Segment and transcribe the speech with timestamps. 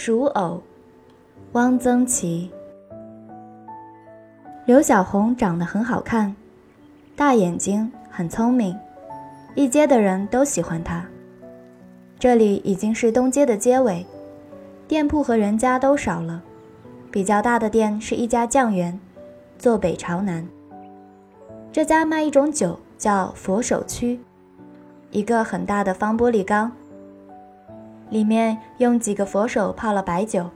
[0.00, 0.62] 鼠偶，
[1.54, 2.48] 汪曾祺。
[4.64, 6.36] 刘小红长得很好看，
[7.16, 8.78] 大眼睛，很聪明，
[9.56, 11.04] 一街的人都喜欢她。
[12.16, 14.06] 这里已经是东街的街尾，
[14.86, 16.44] 店铺和人家都少了。
[17.10, 19.00] 比较大的店是一家酱园，
[19.58, 20.46] 坐北朝南。
[21.72, 24.20] 这家卖一种酒，叫佛手曲，
[25.10, 26.70] 一个很大的方玻璃缸，
[28.10, 30.48] 里面用几个佛手泡了白酒，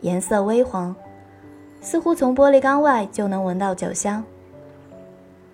[0.00, 0.94] 颜色微黄。
[1.80, 4.22] 似乎从玻璃缸外就能闻到酒香。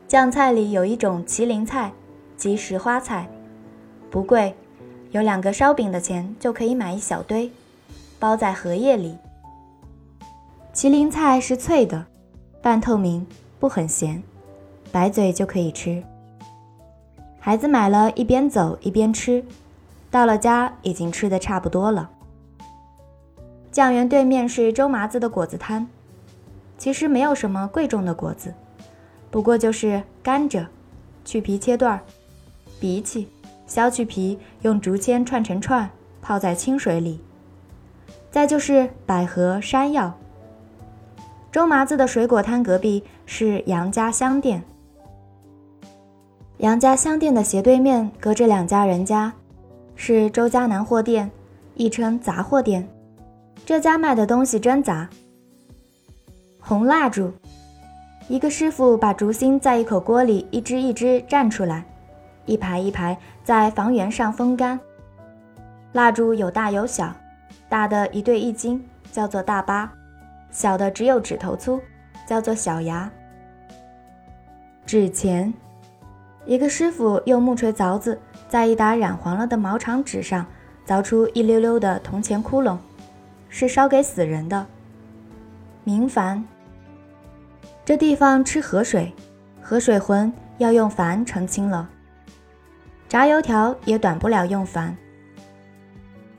[0.09, 1.93] 酱菜里有一种麒麟菜，
[2.37, 3.29] 即石花菜，
[4.11, 4.55] 不贵，
[5.11, 7.51] 有两个烧饼的钱就可以买一小堆，
[8.19, 9.17] 包在荷叶里。
[10.75, 12.07] 麒麟菜是脆的，
[12.61, 13.27] 半透明，
[13.59, 14.23] 不很咸，
[14.93, 16.03] 白嘴就可以吃。
[17.39, 19.45] 孩子买了一边走一边吃，
[20.17, 22.09] 到了家已经吃的差不多了。
[23.71, 25.87] 酱园对面是周麻子的果子摊。
[26.79, 28.55] 其实没有什么贵重的果子，
[29.31, 30.65] 不过就是甘蔗，
[31.23, 32.01] 去皮切段儿；
[32.81, 33.27] 荸荠，
[33.67, 35.91] 削去皮，用竹签串成串，
[36.23, 37.21] 泡在清水里。
[38.31, 40.15] 再就是百合、山药。
[41.53, 44.65] 周麻子的水果摊隔壁是杨家香店，
[46.57, 49.35] 杨家香店的斜对面隔着两家人家，
[49.97, 51.29] 是周家南货店，
[51.75, 52.87] 亦称杂货店。
[53.65, 55.09] 这家卖的东西真杂。
[56.61, 57.33] 红蜡烛，
[58.29, 61.85] 一个师傅把烛芯在一口锅里一支一支蘸出来，
[62.45, 64.79] 一排一排在房檐上风干。
[65.93, 67.13] 蜡烛有大有小，
[67.69, 69.89] 大的一对一斤，叫做大八；
[70.51, 71.81] 小的只有指头粗，
[72.27, 73.11] 叫做小牙。
[74.85, 75.53] 纸钱，
[76.47, 80.47] 一个师傅用木锤凿子在一沓染黄了的毛长纸上
[80.87, 82.79] 凿出一溜溜的铜钱窟窿，
[83.49, 84.65] 是烧给死人的。
[85.83, 86.43] 明矾。
[87.85, 89.13] 这地方吃河水，
[89.61, 91.89] 河水浑，要用矾澄清了。
[93.09, 94.93] 炸油条也短不了用矾。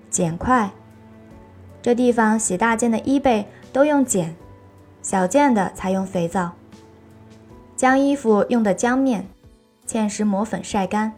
[0.09, 0.69] 碱块，
[1.81, 4.33] 这地方洗大件的衣被都用碱，
[5.01, 6.51] 小件的才用肥皂。
[7.75, 9.27] 将衣服用的浆面，
[9.87, 11.13] 芡实磨粉晒干。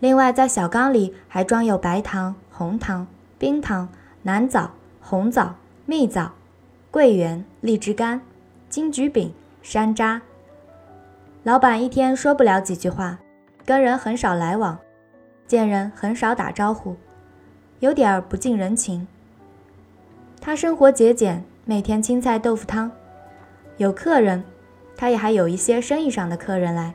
[0.00, 3.06] 另外在小缸里还装有白糖、红糖、
[3.38, 3.88] 冰糖、
[4.22, 5.54] 南枣、红枣、
[5.84, 6.32] 蜜枣、
[6.90, 8.22] 桂圆、荔枝干。
[8.68, 9.32] 金桔饼、
[9.62, 10.20] 山楂。
[11.44, 13.18] 老板一天说不了几句话，
[13.64, 14.76] 跟人很少来往，
[15.46, 16.96] 见人很少打招呼，
[17.78, 19.06] 有点儿不近人情。
[20.40, 22.90] 他生活节俭，每天青菜豆腐汤。
[23.76, 24.42] 有客人，
[24.96, 26.94] 他也还有一些生意上的客人来，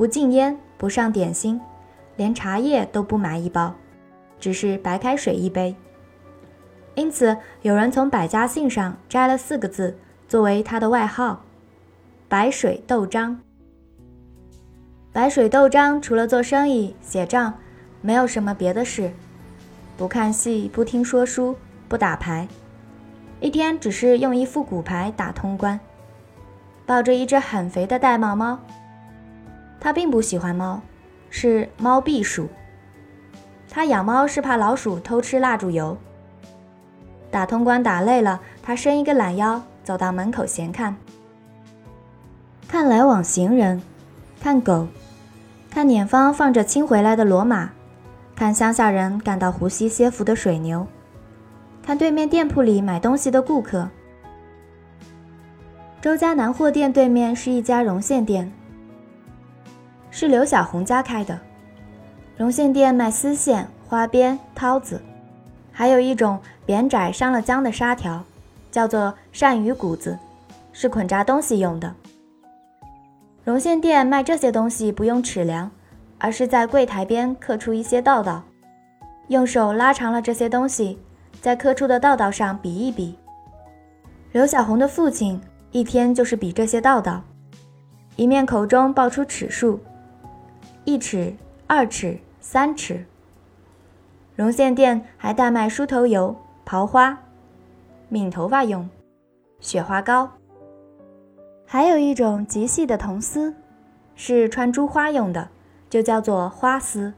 [0.00, 1.60] 不禁烟，不上点心，
[2.16, 3.74] 连茶叶都不买一包，
[4.38, 5.76] 只是白开水一杯。
[6.94, 9.98] 因此，有人从百家姓上摘了四个字。
[10.26, 11.42] 作为他的外号，
[12.30, 13.38] 白水豆章。
[15.12, 17.52] 白水豆章除了做生意、写账，
[18.00, 19.12] 没有什么别的事，
[19.98, 21.54] 不看戏，不听说书，
[21.90, 22.48] 不打牌，
[23.38, 25.78] 一天只是用一副骨牌打通关。
[26.86, 28.58] 抱着一只很肥的玳瑁猫，
[29.80, 30.80] 他并不喜欢猫，
[31.30, 32.48] 是猫避暑。
[33.68, 35.96] 他养猫是怕老鼠偷吃蜡烛油。
[37.30, 39.62] 打通关打累了，他伸一个懒腰。
[39.82, 40.94] 走到门口闲看，
[42.68, 43.82] 看来往行人，
[44.40, 44.86] 看狗，
[45.70, 47.70] 看碾方放着清回来的骡马，
[48.36, 50.86] 看乡下人赶到湖西歇伏的水牛，
[51.82, 53.88] 看对面店铺里买东西的顾客。
[56.00, 58.52] 周家南货店对面是一家绒线店，
[60.10, 61.38] 是刘小红家开的。
[62.36, 65.00] 绒线店卖丝线、花边、绦子，
[65.72, 68.24] 还有一种扁窄上了浆的纱条。
[68.70, 70.16] 叫做鳝鱼骨子，
[70.72, 71.92] 是捆扎东西用的。
[73.42, 75.68] 绒线店卖这些东西不用尺量，
[76.18, 78.44] 而是在柜台边刻出一些道道，
[79.26, 81.00] 用手拉长了这些东西，
[81.40, 83.16] 在刻出的道道上比一比。
[84.30, 85.40] 刘小红的父亲
[85.72, 87.24] 一天就是比这些道道，
[88.14, 89.80] 一面口中报出尺数，
[90.84, 91.34] 一尺、
[91.66, 93.04] 二尺、三尺。
[94.34, 97.18] 绒线店还代卖梳头油、刨花。
[98.08, 98.88] 抿头发用，
[99.60, 100.30] 雪花膏。
[101.64, 103.54] 还有一种极细的铜丝，
[104.16, 105.48] 是穿珠花用的，
[105.88, 107.12] 就叫做花丝。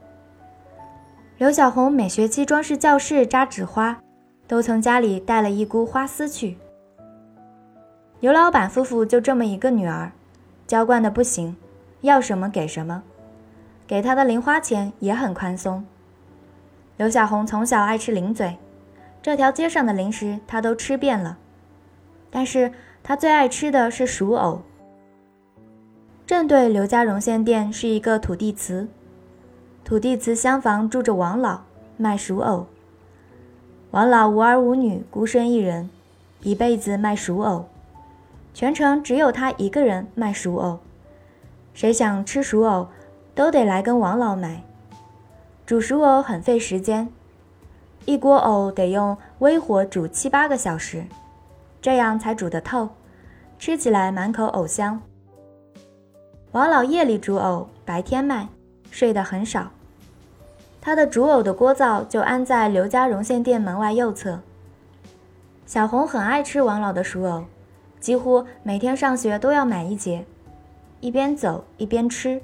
[1.39, 3.99] 刘小红每学期装饰教室扎纸花，
[4.47, 6.57] 都从家里带了一箍花丝去。
[8.19, 10.11] 刘老板夫妇就这么一个女儿，
[10.67, 11.57] 娇惯的不行，
[12.01, 13.01] 要什么给什么，
[13.87, 15.85] 给他的零花钱也很宽松。
[16.97, 18.57] 刘小红从小爱吃零嘴。
[19.21, 21.37] 这条街上的零食他都吃遍了，
[22.29, 24.61] 但是他最爱吃的是熟藕。
[26.25, 28.89] 正对刘家荣县店是一个土地祠，
[29.85, 31.61] 土地祠厢房住着王老，
[31.95, 32.67] 卖熟藕。
[33.91, 35.89] 王老无儿无女，孤身一人，
[36.41, 37.65] 一辈子卖熟藕，
[38.53, 40.79] 全城只有他一个人卖熟藕。
[41.73, 42.89] 谁想吃熟藕，
[43.35, 44.63] 都得来跟王老买。
[45.65, 47.07] 煮熟藕很费时间，
[48.05, 51.05] 一锅藕得用微火煮七八个小时，
[51.81, 52.89] 这样才煮得透，
[53.57, 55.01] 吃起来满口藕香。
[56.51, 58.49] 王老夜里煮藕，白天卖，
[58.91, 59.71] 睡得很少。
[60.81, 64.41] 他的煮藕的锅灶就安在刘家荣县店门外右侧。
[65.65, 67.45] 小红很爱吃王老的熟藕，
[68.01, 70.25] 几乎每天上学都要买一节，
[70.99, 72.41] 一边走一边吃。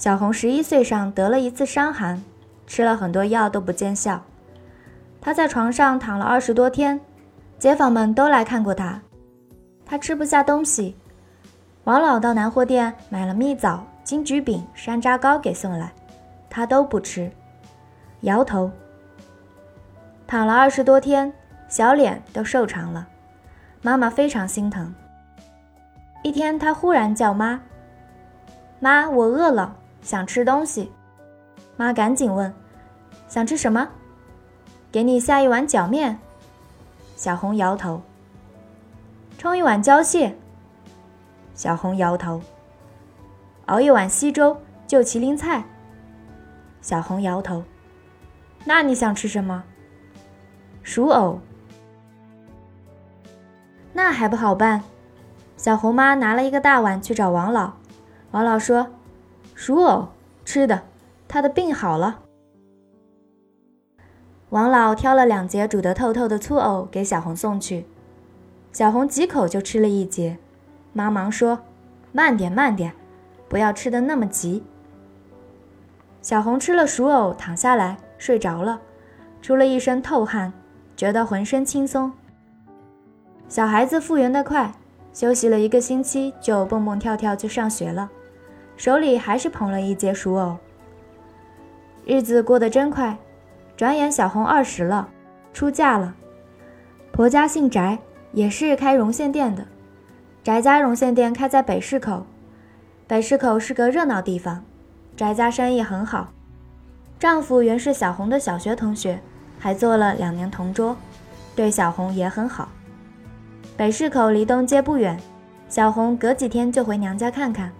[0.00, 2.22] 小红十一岁上得了一次伤寒，
[2.66, 4.22] 吃了很多药都不见效。
[5.20, 6.98] 她在床上躺了二十多天，
[7.58, 8.98] 街坊们都来看过她。
[9.84, 10.96] 她吃不下东西，
[11.84, 15.92] 王老到南货店买了蜜枣、金桔饼、山楂糕给送来。
[16.48, 17.30] 她都不吃，
[18.22, 18.70] 摇头。
[20.26, 21.30] 躺了二十多天，
[21.68, 23.06] 小脸都瘦长了，
[23.82, 24.94] 妈妈非常心疼。
[26.22, 27.60] 一天，他忽然叫妈
[28.80, 30.92] ：“妈，我饿了，想吃东西。”
[31.76, 32.52] 妈赶紧问
[33.28, 33.88] ：“想吃什么
[34.92, 36.18] ？”“给你下一碗饺面。”
[37.16, 38.02] 小红摇头。
[39.38, 40.36] “冲一碗胶蟹。”
[41.54, 42.40] 小红摇头。
[43.66, 45.64] “熬一碗稀粥，就麒麟菜。”
[46.82, 47.62] 小红摇头。
[48.64, 49.64] 那你想吃什么？
[50.82, 51.40] 薯藕。
[53.92, 54.82] 那还不好办。
[55.56, 57.72] 小红妈拿了一个大碗去找王老。
[58.30, 58.86] 王老说
[59.62, 60.08] ：“熟藕
[60.42, 60.84] 吃的，
[61.28, 62.20] 他的病好了。”
[64.48, 67.84] 王老挑了两节煮得透透的粗藕给小红送去。
[68.72, 70.38] 小红几口就吃了一节。
[70.94, 71.58] 妈忙说
[72.10, 72.94] ：“慢点，慢点，
[73.50, 74.62] 不要吃的那么急。”
[76.22, 78.80] 小红吃了熟藕，躺下来睡着了，
[79.42, 80.54] 出了一身透汗，
[80.96, 82.10] 觉得浑身轻松。
[83.46, 84.72] 小孩子复原得快，
[85.12, 88.10] 休息了一个星期就蹦蹦跳跳去上学了，
[88.80, 90.56] 手里还是捧了一截熟藕。
[92.06, 93.14] 日子过得真快，
[93.76, 95.06] 转眼小红二十了，
[95.52, 96.14] 出嫁了，
[97.12, 97.98] 婆家姓翟，
[98.32, 99.66] 也是开绒线店的。
[100.42, 102.24] 翟家绒线店开在北市口，
[103.06, 104.64] 北市口是个热闹地方。
[105.14, 106.32] 翟家生意很好，
[107.18, 109.20] 丈夫原是小红的小学同学，
[109.58, 110.96] 还做了两年同桌，
[111.54, 112.70] 对小红也很好。
[113.76, 115.20] 北市口离东街不远，
[115.68, 117.70] 小红隔几天就回娘家看看，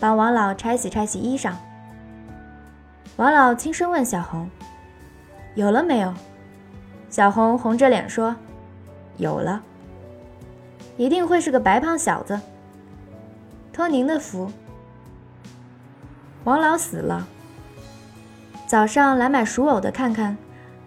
[0.00, 1.52] 帮王老拆洗拆洗衣裳。
[3.16, 4.48] 王老轻声问小红
[5.54, 6.14] ：“有了没有？”
[7.10, 8.36] 小红红着脸说
[9.16, 9.62] ：“有了。”
[10.96, 12.40] 一定会是个白胖小子。
[13.72, 14.50] 托您的福。
[16.44, 17.26] 王老死了。
[18.66, 20.36] 早上来买熟藕的，看看，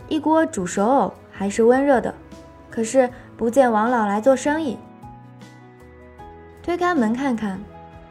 [0.08, 2.14] 一锅煮熟藕还是温热的，
[2.70, 4.78] 可是不见王老来做生意。
[6.62, 7.60] 推开门看看，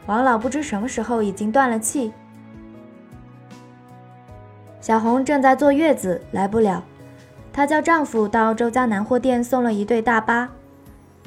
[0.07, 2.11] 王老不知什么时候已经断了气。
[4.79, 6.83] 小红正在坐月子，来不了，
[7.53, 10.49] 她叫丈夫到周家南货店送了一对大巴，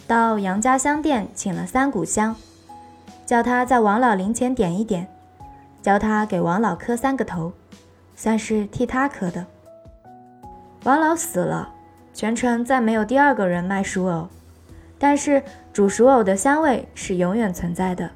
[0.06, 2.34] 到杨家香店请了三股香，
[3.24, 5.06] 叫他在王老灵前点一点。
[5.80, 7.52] 教他给王老磕三个头，
[8.16, 9.46] 算是替他磕的。
[10.82, 11.72] 王老死了，
[12.12, 14.28] 全城再没有第二个人卖熟藕，
[14.98, 18.10] 但是煮熟藕的香味是永远存在的。